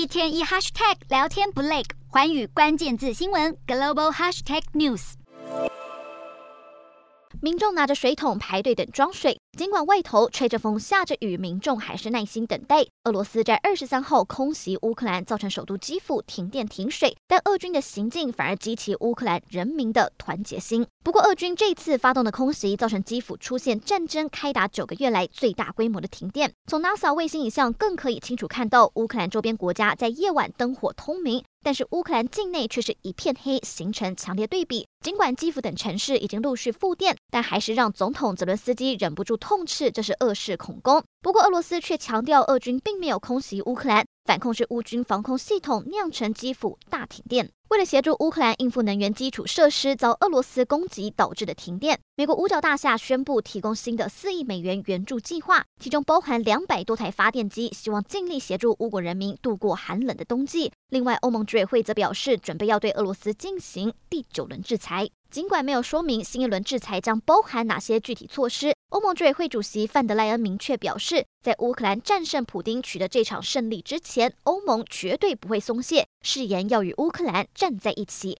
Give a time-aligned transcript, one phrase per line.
[0.00, 5.12] 一天一 hashtag 聊天不累，环宇关键字新闻 global hashtag news。
[7.42, 12.86] 民众拿着水桶排队等装水，尽管外头吹着风、下着雨，民众还是耐心等待。
[13.04, 20.86] 俄罗斯在二十三号空袭乌克兰，造成首都基辅停电停水，但俄军的行径反而激起乌克兰人民的团结心。
[21.04, 26.52] 不过，俄军这次发动的空袭，造成基辅出现战争开打九个月来最大规模的停电。
[26.66, 31.44] 从 NASA 卫星影像更可以清楚看到，乌克兰周边国家在夜晚灯火通明。
[31.62, 34.86] 但是乌克兰境内却是一片黑，形成强烈对比。
[35.04, 41.02] 尽管基辅等城市已经陆续复电，但还是让总统泽伦斯基忍不住痛斥这是恶势恐攻。
[41.20, 47.50] 不过俄罗斯却强调，俄军并没有空袭乌克兰，反控是乌军防空系统酿成基辅大停电。
[47.70, 60.72] 为了协助乌克兰应付能源基础设施遭俄罗斯攻击导致的停电，美国五角大厦宣布提供新的四亿美元援助计划，其中包含两百多台发电机，希望尽力协助乌国人民度过寒冷的冬季。
[60.88, 65.08] 另外，欧盟执委会则表示，准备要对俄罗斯进行第九轮制裁。
[65.30, 78.38] 尽管没有说明新一轮制裁将包含哪些具体措施，欧盟执委会主席范德莱恩明确表示，在乌克兰战胜普丁取得这场胜利之前，欧盟绝对不会松懈，誓言要与乌克兰站在一起。